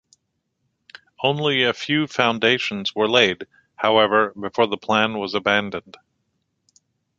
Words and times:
Only 1.21 1.61
a 1.63 1.73
few 1.73 2.07
foundations 2.07 2.95
were 2.95 3.07
laid, 3.07 3.45
however, 3.75 4.31
before 4.33 4.65
the 4.65 4.75
plan 4.75 5.19
was 5.19 5.35
abandoned. 5.35 5.95